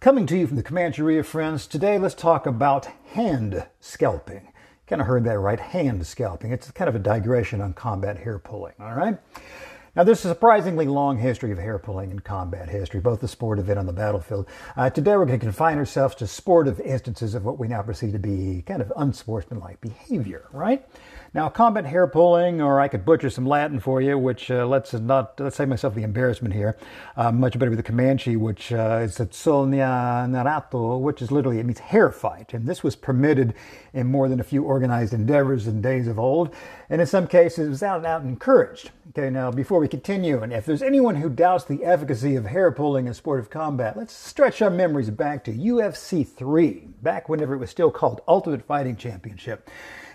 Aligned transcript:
Coming 0.00 0.26
to 0.26 0.38
you 0.38 0.46
from 0.46 0.54
the 0.54 0.62
Comancheria 0.62 1.24
Friends, 1.24 1.66
today 1.66 1.98
let's 1.98 2.14
talk 2.14 2.46
about 2.46 2.86
hand 3.14 3.66
scalping. 3.80 4.52
Kind 4.86 5.00
of 5.00 5.08
heard 5.08 5.24
that 5.24 5.40
right, 5.40 5.58
hand 5.58 6.06
scalping. 6.06 6.52
It's 6.52 6.70
kind 6.70 6.88
of 6.88 6.94
a 6.94 7.00
digression 7.00 7.60
on 7.60 7.72
combat 7.72 8.16
hair 8.18 8.38
pulling, 8.38 8.74
all 8.78 8.94
right? 8.94 9.18
Now, 9.96 10.04
there's 10.04 10.24
a 10.24 10.28
surprisingly 10.28 10.86
long 10.86 11.18
history 11.18 11.50
of 11.50 11.58
hair 11.58 11.80
pulling 11.80 12.12
in 12.12 12.20
combat 12.20 12.68
history, 12.68 13.00
both 13.00 13.20
the 13.20 13.26
sport 13.26 13.58
sportive 13.58 13.68
and 13.70 13.80
on 13.80 13.86
the 13.86 13.92
battlefield. 13.92 14.46
Uh, 14.76 14.88
today, 14.88 15.16
we're 15.16 15.26
going 15.26 15.40
to 15.40 15.44
confine 15.44 15.78
ourselves 15.78 16.14
to 16.14 16.28
sportive 16.28 16.78
instances 16.78 17.34
of 17.34 17.44
what 17.44 17.58
we 17.58 17.66
now 17.66 17.82
perceive 17.82 18.12
to 18.12 18.20
be 18.20 18.62
kind 18.68 18.80
of 18.80 18.92
unsportsmanlike 18.96 19.80
behavior, 19.80 20.46
right? 20.52 20.86
Now, 21.34 21.50
combat 21.50 21.84
hair 21.84 22.06
pulling, 22.06 22.62
or 22.62 22.80
I 22.80 22.88
could 22.88 23.04
butcher 23.04 23.28
some 23.28 23.44
Latin 23.44 23.80
for 23.80 24.00
you, 24.00 24.16
which 24.16 24.50
uh, 24.50 24.66
let's 24.66 24.94
not 24.94 25.38
let's 25.38 25.56
save 25.56 25.68
myself 25.68 25.94
the 25.94 26.02
embarrassment 26.02 26.54
here. 26.54 26.78
Uh, 27.16 27.30
much 27.30 27.58
better 27.58 27.70
with 27.70 27.78
the 27.78 27.82
Comanche, 27.82 28.36
which 28.36 28.72
uh, 28.72 29.00
is 29.02 29.18
solnia 29.18 30.26
narato, 30.26 30.98
which 30.98 31.20
is 31.20 31.30
literally 31.30 31.58
it 31.58 31.66
means 31.66 31.80
hair 31.80 32.10
fight, 32.10 32.54
and 32.54 32.66
this 32.66 32.82
was 32.82 32.96
permitted 32.96 33.52
in 33.92 34.06
more 34.06 34.26
than 34.28 34.40
a 34.40 34.44
few 34.44 34.64
organized 34.64 35.12
endeavors 35.12 35.66
in 35.66 35.82
days 35.82 36.08
of 36.08 36.18
old, 36.18 36.54
and 36.88 37.02
in 37.02 37.06
some 37.06 37.26
cases 37.26 37.66
it 37.66 37.70
was 37.70 37.82
out 37.82 37.98
and 37.98 38.06
out 38.06 38.22
encouraged. 38.22 38.90
Okay, 39.10 39.28
now 39.28 39.50
before 39.50 39.80
we 39.80 39.88
continue, 39.88 40.42
and 40.42 40.50
if 40.50 40.64
there's 40.64 40.82
anyone 40.82 41.16
who 41.16 41.28
doubts 41.28 41.64
the 41.64 41.84
efficacy 41.84 42.36
of 42.36 42.46
hair 42.46 42.72
pulling 42.72 43.06
in 43.06 43.12
sportive 43.12 43.50
combat, 43.50 43.98
let's 43.98 44.14
stretch 44.14 44.62
our 44.62 44.70
memories 44.70 45.10
back 45.10 45.44
to 45.44 45.52
UFC 45.52 46.26
3, 46.26 46.88
back 47.02 47.28
whenever 47.28 47.54
it 47.54 47.58
was 47.58 47.68
still 47.68 47.90
called 47.90 48.22
Ultimate 48.26 48.64
Fighting 48.64 48.96
Championship. 48.96 49.68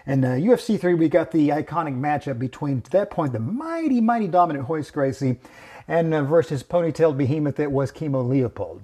And 0.05 0.25
uh, 0.25 0.29
UFC 0.29 0.79
3, 0.79 0.95
we 0.95 1.07
got 1.07 1.31
the 1.31 1.49
iconic 1.49 1.97
matchup 1.97 2.37
between, 2.37 2.81
to 2.81 2.91
that 2.91 3.09
point, 3.09 3.33
the 3.33 3.39
mighty, 3.39 4.01
mighty 4.01 4.27
dominant 4.27 4.67
Royce 4.67 4.91
Gracie 4.91 5.39
and 5.87 6.13
uh, 6.13 6.23
versus 6.23 6.63
ponytailed 6.63 7.17
behemoth 7.17 7.55
that 7.55 7.71
was 7.71 7.91
Kimo 7.91 8.21
Leopold. 8.21 8.81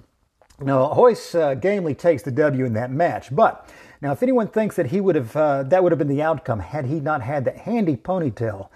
Now, 0.61 0.93
Royce 0.93 1.35
uh, 1.35 1.55
gamely 1.55 1.95
takes 1.95 2.23
the 2.23 2.31
W 2.31 2.65
in 2.65 2.73
that 2.73 2.91
match, 2.91 3.33
but 3.33 3.69
now 4.01 4.11
if 4.11 4.23
anyone 4.23 4.47
thinks 4.47 4.75
that 4.75 4.87
he 4.87 4.99
would 4.99 5.15
have, 5.15 5.35
uh, 5.35 5.63
that 5.63 5.83
would 5.83 5.91
have 5.91 5.99
been 5.99 6.09
the 6.09 6.21
outcome 6.21 6.59
had 6.59 6.85
he 6.85 6.99
not 6.99 7.21
had 7.21 7.45
that 7.45 7.57
handy 7.57 7.95
ponytail 7.95 8.69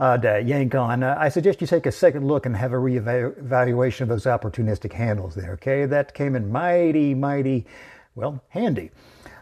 uh, 0.00 0.18
to 0.18 0.40
yank 0.40 0.74
on, 0.74 1.02
uh, 1.02 1.16
I 1.18 1.28
suggest 1.28 1.60
you 1.60 1.66
take 1.66 1.86
a 1.86 1.92
second 1.92 2.26
look 2.26 2.46
and 2.46 2.56
have 2.56 2.72
a 2.72 2.76
reevaluation 2.76 4.02
of 4.02 4.08
those 4.08 4.24
opportunistic 4.24 4.92
handles 4.92 5.34
there, 5.34 5.52
okay? 5.52 5.86
That 5.86 6.14
came 6.14 6.34
in 6.34 6.50
mighty, 6.50 7.14
mighty, 7.14 7.66
well, 8.14 8.42
handy. 8.48 8.90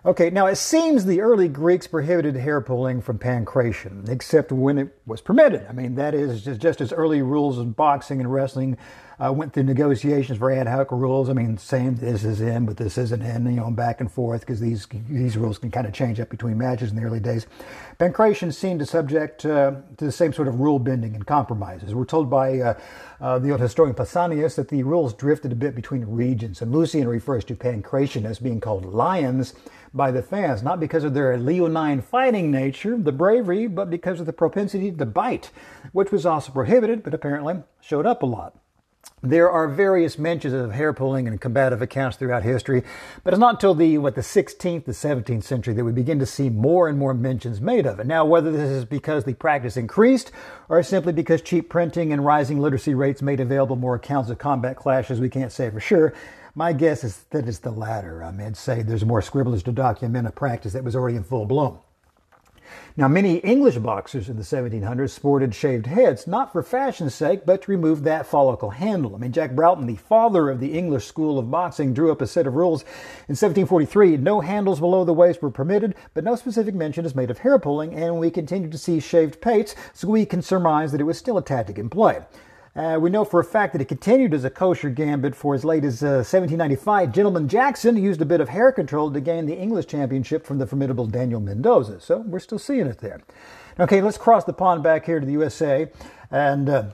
Okay, 0.07 0.31
now 0.31 0.47
it 0.47 0.55
seems 0.55 1.05
the 1.05 1.21
early 1.21 1.49
Greeks 1.49 1.89
prohibited 1.89 2.37
hair 2.37 2.61
pulling 2.61 3.03
from 3.03 3.19
pancration, 3.19 4.09
except 4.09 4.53
when 4.53 4.79
it 4.79 4.97
was 5.05 5.21
permitted. 5.21 5.67
I 5.69 5.73
mean, 5.73 5.97
that 5.97 6.15
is 6.15 6.45
just, 6.45 6.61
just 6.61 6.81
as 6.81 6.93
early 6.93 7.23
rules 7.23 7.59
in 7.59 7.73
boxing 7.73 8.21
and 8.21 8.33
wrestling 8.33 8.77
uh, 9.25 9.33
went 9.33 9.53
through 9.53 9.63
negotiations 9.63 10.39
for 10.39 10.51
ad 10.51 10.67
hoc 10.67 10.91
rules. 10.93 11.29
I 11.29 11.33
mean, 11.33 11.57
saying 11.59 11.97
this 11.97 12.25
is 12.25 12.41
in, 12.41 12.67
but 12.67 12.77
this 12.77 12.99
isn't 12.99 13.23
in, 13.23 13.47
you 13.47 13.57
know, 13.57 13.71
back 13.71 14.01
and 14.01 14.11
forth 14.11 14.41
because 14.41 14.61
these 14.61 14.87
these 15.09 15.37
rules 15.37 15.59
can 15.59 15.71
kind 15.71 15.87
of 15.87 15.93
change 15.93 16.21
up 16.21 16.29
between 16.29 16.59
matches 16.59 16.91
in 16.91 16.97
the 16.97 17.03
early 17.03 17.21
days. 17.21 17.47
Pancration 17.99 18.53
seemed 18.53 18.81
to 18.81 18.87
subject 18.87 19.47
uh, 19.47 19.73
to 19.97 20.05
the 20.05 20.13
same 20.13 20.33
sort 20.33 20.49
of 20.49 20.61
rule 20.61 20.79
bending 20.79 21.15
and 21.15 21.27
compromises. 21.27 21.95
We're 21.95 22.05
told 22.05 22.29
by 22.29 22.61
uh, 22.61 22.75
uh, 23.21 23.39
the 23.39 23.51
old 23.53 23.61
historian 23.61 23.95
Pausanias 23.95 24.57
that 24.57 24.69
the 24.69 24.83
rules 24.83 25.15
drifted 25.15 25.53
a 25.53 25.57
bit 25.57 25.75
between 25.75 26.05
regions, 26.05 26.61
and 26.61 26.73
Lucian 26.73 27.09
refers 27.09 27.45
to 27.47 27.57
Pancration 27.57 28.25
as 28.25 28.39
being 28.39 28.61
called 28.61 28.85
lions 28.85 29.55
by 29.95 30.11
the 30.11 30.23
fans, 30.23 30.63
not 30.63 30.79
because 30.79 31.05
of 31.05 31.15
their 31.15 31.39
leonine 31.39 32.03
fighting 32.03 32.51
nature, 32.51 32.99
the 32.99 33.13
bravery, 33.13 33.67
but 33.67 33.89
because 33.89 34.21
of 34.21 34.27
the 34.27 34.33
propensity 34.33 34.93
to 34.93 35.07
bite, 35.07 35.51
which 35.93 36.13
was 36.13 36.27
also 36.27 36.53
prohibited, 36.53 37.03
but 37.03 37.15
apparently 37.15 37.63
showed 37.81 38.05
up 38.05 38.23
a 38.23 38.27
lot. 38.27 38.59
There 39.23 39.51
are 39.51 39.67
various 39.67 40.19
mentions 40.19 40.53
of 40.53 40.73
hair 40.73 40.93
pulling 40.93 41.27
and 41.27 41.41
combative 41.41 41.81
accounts 41.81 42.19
throughout 42.19 42.43
history, 42.43 42.83
but 43.25 43.33
it's 43.33 43.41
not 43.41 43.55
until 43.55 43.75
the 43.75 43.97
what 43.97 44.15
the 44.15 44.21
16th 44.21 44.85
to 44.85 44.91
17th 44.91 45.43
century 45.43 45.73
that 45.73 45.85
we 45.87 45.91
begin 45.91 46.19
to 46.19 46.27
see 46.27 46.51
more 46.51 46.87
and 46.87 46.99
more 46.99 47.15
mentions 47.15 47.59
made 47.59 47.87
of 47.87 47.99
it. 47.99 48.07
Now, 48.07 48.27
whether 48.27 48.53
this 48.53 48.69
is 48.69 48.85
because 48.85 49.25
the 49.25 49.33
practice 49.33 49.79
increased 49.79 50.33
or 50.69 50.83
simply 50.83 51.15
because 51.15 51.41
cheap 51.41 51.71
printing 51.71 52.13
and 52.13 52.27
rising 52.27 52.61
literacy 52.61 52.93
rates 52.93 53.23
made 53.23 53.41
available 53.41 53.77
more 53.77 53.95
accounts 53.95 54.29
of 54.29 54.37
combat 54.37 54.77
clashes, 54.77 55.19
we 55.19 55.31
can't 55.31 55.51
say 55.51 55.71
for 55.71 55.81
sure. 55.81 56.13
My 56.55 56.75
guess 56.75 57.03
is 57.03 57.25
that 57.31 57.49
it's 57.49 57.61
the 57.61 57.71
latter. 57.71 58.23
I 58.23 58.33
mean, 58.33 58.53
say 58.53 58.83
there's 58.83 59.07
more 59.07 59.23
scribblers 59.23 59.63
to 59.63 59.73
document 59.73 60.29
a 60.29 60.31
practice 60.31 60.75
that 60.75 60.85
was 60.85 60.95
already 60.95 61.17
in 61.17 61.25
full 61.25 61.47
bloom. 61.47 61.79
Now, 62.97 63.09
many 63.09 63.37
English 63.39 63.77
boxers 63.79 64.29
in 64.29 64.37
the 64.37 64.43
1700s 64.43 65.11
sported 65.11 65.55
shaved 65.55 65.87
heads, 65.87 66.27
not 66.27 66.53
for 66.53 66.63
fashion's 66.63 67.15
sake, 67.15 67.45
but 67.45 67.63
to 67.63 67.71
remove 67.71 68.03
that 68.03 68.27
follicle 68.27 68.71
handle. 68.71 69.15
I 69.15 69.19
mean, 69.19 69.33
Jack 69.33 69.53
Broughton, 69.53 69.87
the 69.87 69.97
father 69.97 70.49
of 70.49 70.61
the 70.61 70.73
English 70.77 71.07
school 71.07 71.39
of 71.39 71.51
boxing, 71.51 71.93
drew 71.93 72.11
up 72.11 72.21
a 72.21 72.27
set 72.27 72.47
of 72.47 72.55
rules 72.55 72.83
in 73.29 73.37
1743. 73.37 74.17
No 74.17 74.41
handles 74.41 74.81
below 74.81 75.05
the 75.05 75.13
waist 75.13 75.43
were 75.43 75.51
permitted, 75.51 75.95
but 76.15 76.25
no 76.25 76.37
specific 76.37 76.75
mention 76.75 77.05
is 77.05 77.15
made 77.15 77.31
of 77.31 77.39
hair 77.39 77.59
pulling, 77.59 77.95
and 77.95 78.19
we 78.19 78.31
continue 78.31 78.71
to 78.71 78.79
see 78.79 79.01
shaved 79.01 79.41
pates, 79.41 79.75
so 79.93 80.09
we 80.09 80.25
can 80.25 80.43
surmise 80.43 80.93
that 80.93 81.01
it 81.01 81.05
was 81.05 81.19
still 81.19 81.39
a 81.39 81.43
tactic 81.43 81.79
in 81.79 81.91
play. 81.91 82.21
Uh, 82.77 82.99
we 83.01 83.09
know 83.09 83.25
for 83.25 83.41
a 83.41 83.45
fact 83.45 83.73
that 83.73 83.81
it 83.81 83.87
continued 83.87 84.35
as 84.35 84.45
a 84.45 84.51
kosher 84.51 84.91
gambit 84.91 85.35
for 85.35 85.55
as 85.55 85.65
late 85.65 85.83
as 85.83 86.03
uh, 86.03 86.21
1795. 86.21 87.11
Gentleman 87.11 87.49
Jackson 87.49 87.97
used 87.97 88.21
a 88.21 88.27
bit 88.27 88.39
of 88.39 88.51
hair 88.51 88.71
control 88.71 89.11
to 89.11 89.21
gain 89.21 89.47
the 89.47 89.57
English 89.57 89.87
championship 89.87 90.45
from 90.45 90.59
the 90.59 90.67
formidable 90.67 91.07
Daniel 91.07 91.41
Mendoza. 91.41 92.01
So 92.01 92.19
we're 92.19 92.39
still 92.39 92.59
seeing 92.59 92.87
it 92.87 92.99
there. 92.99 93.23
Okay, 93.81 94.03
let's 94.03 94.19
cross 94.19 94.45
the 94.45 94.53
pond 94.53 94.83
back 94.83 95.07
here 95.07 95.19
to 95.19 95.25
the 95.25 95.33
USA. 95.33 95.91
And. 96.31 96.69
Uh, 96.69 96.85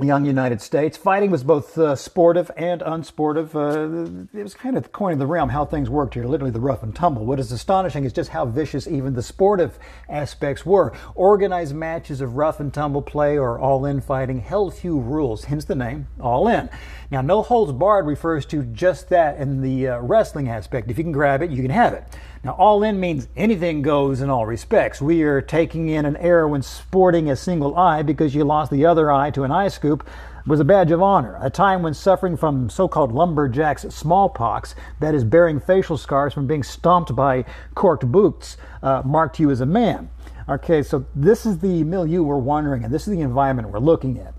young 0.00 0.24
United 0.24 0.60
States. 0.60 0.96
Fighting 0.96 1.30
was 1.30 1.42
both 1.42 1.76
uh, 1.78 1.96
sportive 1.96 2.50
and 2.56 2.80
unsportive. 2.82 3.54
Uh, 3.54 4.26
it 4.38 4.42
was 4.42 4.54
kind 4.54 4.76
of 4.76 4.84
the 4.84 4.88
coin 4.88 5.12
of 5.14 5.18
the 5.18 5.26
realm 5.26 5.48
how 5.48 5.64
things 5.64 5.88
worked 5.90 6.14
here, 6.14 6.24
literally 6.24 6.50
the 6.50 6.60
rough 6.60 6.82
and 6.82 6.94
tumble. 6.94 7.24
What 7.24 7.40
is 7.40 7.52
astonishing 7.52 8.04
is 8.04 8.12
just 8.12 8.30
how 8.30 8.46
vicious 8.46 8.86
even 8.86 9.14
the 9.14 9.22
sportive 9.22 9.78
aspects 10.08 10.64
were. 10.64 10.92
Organized 11.14 11.74
matches 11.74 12.20
of 12.20 12.36
rough 12.36 12.60
and 12.60 12.72
tumble 12.72 13.02
play 13.02 13.38
or 13.38 13.58
all 13.58 13.84
in 13.84 14.00
fighting 14.00 14.40
held 14.40 14.74
few 14.74 14.98
rules, 14.98 15.44
hence 15.44 15.64
the 15.64 15.74
name 15.74 16.06
all 16.20 16.48
in. 16.48 16.68
Now, 17.10 17.22
no 17.22 17.42
holds 17.42 17.72
barred 17.72 18.06
refers 18.06 18.44
to 18.46 18.62
just 18.64 19.08
that 19.08 19.38
in 19.38 19.62
the 19.62 19.88
uh, 19.88 19.98
wrestling 20.00 20.48
aspect. 20.48 20.90
If 20.90 20.98
you 20.98 21.04
can 21.04 21.12
grab 21.12 21.42
it, 21.42 21.50
you 21.50 21.62
can 21.62 21.70
have 21.70 21.94
it. 21.94 22.04
Now, 22.44 22.52
all 22.52 22.82
in 22.84 23.00
means 23.00 23.26
anything 23.36 23.82
goes 23.82 24.20
in 24.20 24.30
all 24.30 24.46
respects. 24.46 25.00
We 25.00 25.22
are 25.22 25.40
taking 25.40 25.88
in 25.88 26.04
an 26.04 26.16
error 26.18 26.46
when 26.46 26.62
sporting 26.62 27.30
a 27.30 27.36
single 27.36 27.76
eye 27.76 28.02
because 28.02 28.34
you 28.34 28.44
lost 28.44 28.70
the 28.70 28.86
other 28.86 29.10
eye 29.10 29.30
to 29.32 29.42
an 29.42 29.50
eye 29.50 29.68
scoop 29.78 30.06
was 30.44 30.60
a 30.60 30.64
badge 30.64 30.90
of 30.90 31.00
honor, 31.00 31.38
a 31.40 31.50
time 31.50 31.82
when 31.82 31.94
suffering 31.94 32.36
from 32.36 32.68
so 32.68 32.88
called 32.88 33.12
lumberjacks 33.12 33.82
smallpox, 33.94 34.74
that 34.98 35.14
is, 35.14 35.22
bearing 35.22 35.60
facial 35.60 35.96
scars 35.96 36.32
from 36.32 36.46
being 36.46 36.62
stomped 36.62 37.14
by 37.14 37.44
corked 37.74 38.06
boots, 38.10 38.56
uh, 38.82 39.02
marked 39.04 39.38
you 39.38 39.50
as 39.50 39.60
a 39.60 39.66
man. 39.66 40.10
Okay, 40.48 40.82
so 40.82 41.04
this 41.14 41.44
is 41.46 41.58
the 41.58 41.84
milieu 41.84 42.22
we're 42.22 42.38
wandering 42.38 42.82
in, 42.82 42.90
this 42.90 43.06
is 43.06 43.14
the 43.14 43.20
environment 43.20 43.70
we're 43.70 43.78
looking 43.78 44.18
at. 44.18 44.34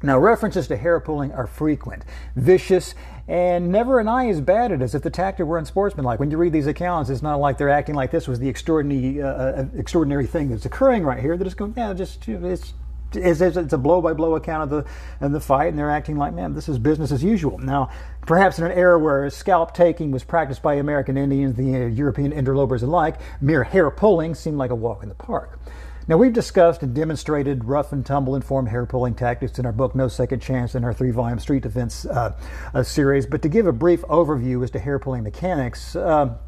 Now, 0.00 0.18
references 0.18 0.68
to 0.68 0.76
hair 0.76 1.00
pulling 1.00 1.32
are 1.32 1.48
frequent, 1.48 2.04
vicious, 2.36 2.94
and 3.26 3.72
never 3.72 3.98
an 3.98 4.06
eye 4.06 4.28
is 4.28 4.40
batted 4.40 4.80
as 4.80 4.94
if 4.94 5.02
the 5.02 5.10
tactic 5.10 5.44
were 5.44 5.58
unsportsmanlike. 5.58 6.20
When 6.20 6.30
you 6.30 6.36
read 6.36 6.52
these 6.52 6.68
accounts, 6.68 7.10
it's 7.10 7.22
not 7.22 7.40
like 7.40 7.58
they're 7.58 7.68
acting 7.68 7.96
like 7.96 8.12
this 8.12 8.28
was 8.28 8.38
the 8.38 8.48
extraordinary, 8.48 9.20
uh, 9.20 9.26
uh 9.26 9.66
extraordinary 9.76 10.26
thing 10.26 10.50
that's 10.50 10.66
occurring 10.66 11.02
right 11.02 11.20
here. 11.20 11.36
They're 11.36 11.46
just 11.46 11.56
going, 11.56 11.74
yeah, 11.76 11.92
just 11.94 12.28
it's 12.28 12.74
it's, 13.12 13.40
it's 13.40 13.72
a 13.72 13.78
blow 13.78 14.00
by 14.00 14.12
blow 14.12 14.36
account 14.36 14.64
of 14.64 14.70
the 14.70 14.90
of 15.24 15.32
the 15.32 15.40
fight, 15.40 15.68
and 15.68 15.78
they're 15.78 15.90
acting 15.90 16.16
like, 16.16 16.34
man, 16.34 16.54
this 16.54 16.68
is 16.68 16.78
business 16.78 17.12
as 17.12 17.22
usual. 17.22 17.58
Now, 17.58 17.90
perhaps 18.26 18.58
in 18.58 18.64
an 18.64 18.72
era 18.72 18.98
where 18.98 19.28
scalp 19.30 19.74
taking 19.74 20.10
was 20.10 20.24
practiced 20.24 20.62
by 20.62 20.74
American 20.74 21.16
Indians, 21.16 21.54
the 21.54 21.74
uh, 21.74 21.86
European 21.86 22.32
interlopers 22.32 22.82
alike, 22.82 23.20
mere 23.40 23.64
hair 23.64 23.90
pulling 23.90 24.34
seemed 24.34 24.58
like 24.58 24.70
a 24.70 24.74
walk 24.74 25.02
in 25.02 25.08
the 25.08 25.14
park. 25.14 25.58
Now, 26.08 26.16
we've 26.16 26.32
discussed 26.32 26.82
and 26.82 26.94
demonstrated 26.94 27.64
rough 27.64 27.92
and 27.92 28.04
tumble 28.04 28.34
informed 28.34 28.70
hair 28.70 28.86
pulling 28.86 29.14
tactics 29.14 29.58
in 29.58 29.66
our 29.66 29.72
book, 29.72 29.94
No 29.94 30.08
Second 30.08 30.40
Chance, 30.40 30.74
in 30.74 30.82
our 30.82 30.94
three 30.94 31.10
volume 31.10 31.38
Street 31.38 31.62
Defense 31.62 32.06
uh, 32.06 32.34
uh, 32.72 32.82
series. 32.82 33.26
But 33.26 33.42
to 33.42 33.48
give 33.50 33.66
a 33.66 33.72
brief 33.72 34.00
overview 34.02 34.64
as 34.64 34.70
to 34.70 34.78
hair 34.78 34.98
pulling 34.98 35.22
mechanics, 35.22 35.94
uh, 35.94 36.38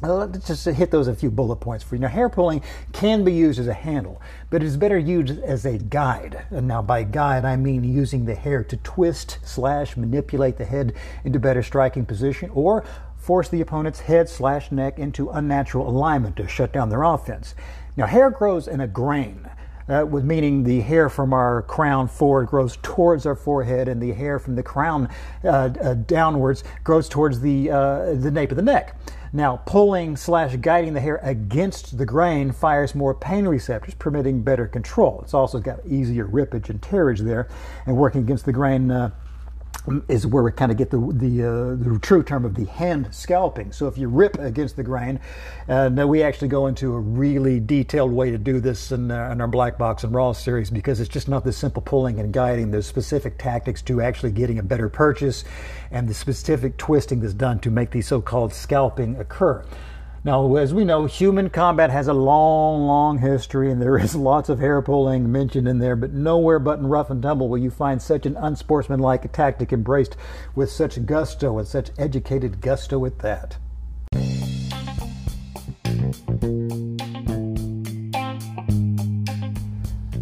Let's 0.00 0.46
just 0.46 0.64
hit 0.64 0.92
those 0.92 1.08
a 1.08 1.14
few 1.14 1.30
bullet 1.30 1.56
points 1.56 1.82
for 1.82 1.96
you. 1.96 2.00
Now, 2.00 2.08
hair 2.08 2.28
pulling 2.28 2.62
can 2.92 3.24
be 3.24 3.32
used 3.32 3.58
as 3.58 3.66
a 3.66 3.74
handle, 3.74 4.22
but 4.48 4.62
it 4.62 4.66
is 4.66 4.76
better 4.76 4.96
used 4.96 5.42
as 5.42 5.64
a 5.64 5.76
guide. 5.76 6.46
And 6.50 6.68
now, 6.68 6.82
by 6.82 7.02
guide, 7.02 7.44
I 7.44 7.56
mean 7.56 7.82
using 7.82 8.24
the 8.24 8.36
hair 8.36 8.62
to 8.62 8.76
twist 8.76 9.38
slash 9.42 9.96
manipulate 9.96 10.56
the 10.56 10.64
head 10.64 10.94
into 11.24 11.40
better 11.40 11.64
striking 11.64 12.06
position 12.06 12.50
or 12.54 12.84
force 13.16 13.48
the 13.48 13.60
opponent's 13.60 14.00
head 14.00 14.28
slash 14.28 14.70
neck 14.70 15.00
into 15.00 15.30
unnatural 15.30 15.88
alignment 15.88 16.36
to 16.36 16.46
shut 16.46 16.72
down 16.72 16.90
their 16.90 17.02
offense. 17.02 17.56
Now, 17.96 18.06
hair 18.06 18.30
grows 18.30 18.68
in 18.68 18.80
a 18.80 18.86
grain. 18.86 19.50
Uh, 19.88 20.04
meaning 20.04 20.64
the 20.64 20.82
hair 20.82 21.08
from 21.08 21.32
our 21.32 21.62
crown 21.62 22.06
forward 22.06 22.46
grows 22.46 22.76
towards 22.82 23.24
our 23.24 23.34
forehead, 23.34 23.88
and 23.88 24.02
the 24.02 24.12
hair 24.12 24.38
from 24.38 24.54
the 24.54 24.62
crown 24.62 25.08
uh, 25.42 25.48
uh, 25.48 25.94
downwards 25.94 26.62
grows 26.84 27.08
towards 27.08 27.40
the 27.40 27.70
uh, 27.70 28.12
the 28.12 28.30
nape 28.30 28.50
of 28.50 28.58
the 28.58 28.62
neck. 28.62 28.94
Now, 29.32 29.58
pulling 29.66 30.16
slash 30.16 30.56
guiding 30.56 30.94
the 30.94 31.00
hair 31.00 31.20
against 31.22 31.98
the 31.98 32.06
grain 32.06 32.52
fires 32.52 32.94
more 32.94 33.14
pain 33.14 33.46
receptors, 33.46 33.94
permitting 33.94 34.42
better 34.42 34.66
control. 34.66 35.20
It's 35.22 35.34
also 35.34 35.58
got 35.60 35.84
easier 35.86 36.26
rippage 36.26 36.70
and 36.70 36.80
tearage 36.80 37.20
there, 37.20 37.48
and 37.86 37.96
working 37.96 38.22
against 38.22 38.46
the 38.46 38.52
grain 38.52 38.90
uh, 38.90 39.10
is 40.08 40.26
where 40.26 40.42
we 40.42 40.52
kind 40.52 40.70
of 40.70 40.78
get 40.78 40.90
the 40.90 40.98
the, 40.98 41.42
uh, 41.42 41.92
the, 41.92 41.98
true 42.00 42.22
term 42.22 42.44
of 42.44 42.54
the 42.54 42.64
hand 42.66 43.08
scalping. 43.10 43.72
So 43.72 43.86
if 43.86 43.98
you 43.98 44.08
rip 44.08 44.38
against 44.38 44.76
the 44.76 44.82
grain, 44.82 45.20
and 45.66 45.98
uh, 45.98 46.06
we 46.06 46.22
actually 46.22 46.48
go 46.48 46.66
into 46.66 46.94
a 46.94 46.98
really 46.98 47.60
detailed 47.60 48.12
way 48.12 48.30
to 48.30 48.38
do 48.38 48.60
this 48.60 48.92
in, 48.92 49.10
uh, 49.10 49.30
in, 49.30 49.40
our 49.40 49.48
Black 49.48 49.78
Box 49.78 50.04
and 50.04 50.14
Raw 50.14 50.32
series 50.32 50.70
because 50.70 51.00
it's 51.00 51.08
just 51.08 51.28
not 51.28 51.44
the 51.44 51.52
simple 51.52 51.82
pulling 51.82 52.20
and 52.20 52.32
guiding. 52.32 52.70
There's 52.70 52.86
specific 52.86 53.38
tactics 53.38 53.82
to 53.82 54.00
actually 54.00 54.32
getting 54.32 54.58
a 54.58 54.62
better 54.62 54.88
purchase, 54.88 55.44
and 55.90 56.08
the 56.08 56.14
specific 56.14 56.76
twisting 56.76 57.20
that's 57.20 57.34
done 57.34 57.58
to 57.60 57.70
make 57.70 57.90
the 57.90 58.02
so-called 58.02 58.52
scalping 58.52 59.16
occur. 59.16 59.64
Now, 60.24 60.56
as 60.56 60.74
we 60.74 60.84
know, 60.84 61.06
human 61.06 61.48
combat 61.48 61.90
has 61.90 62.08
a 62.08 62.12
long, 62.12 62.86
long 62.86 63.18
history, 63.18 63.70
and 63.70 63.80
there 63.80 63.96
is 63.96 64.14
lots 64.16 64.48
of 64.48 64.58
hair 64.58 64.82
pulling 64.82 65.30
mentioned 65.30 65.68
in 65.68 65.78
there, 65.78 65.94
but 65.94 66.12
nowhere 66.12 66.58
but 66.58 66.80
in 66.80 66.86
rough 66.86 67.10
and 67.10 67.22
tumble 67.22 67.48
will 67.48 67.58
you 67.58 67.70
find 67.70 68.02
such 68.02 68.26
an 68.26 68.36
unsportsmanlike 68.36 69.32
tactic 69.32 69.72
embraced 69.72 70.16
with 70.54 70.70
such 70.70 71.06
gusto 71.06 71.58
and 71.58 71.68
such 71.68 71.90
educated 71.98 72.60
gusto 72.60 73.04
at 73.04 73.20
that. 73.20 73.58